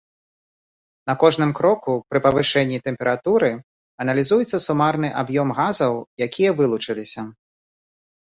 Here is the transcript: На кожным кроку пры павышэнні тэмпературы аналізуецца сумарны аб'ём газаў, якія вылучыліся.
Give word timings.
На 1.09 1.13
кожным 1.23 1.51
кроку 1.59 1.91
пры 2.13 2.19
павышэнні 2.25 2.79
тэмпературы 2.87 3.51
аналізуецца 4.05 4.57
сумарны 4.67 5.09
аб'ём 5.21 5.47
газаў, 5.59 5.93
якія 6.27 6.51
вылучыліся. 6.63 7.21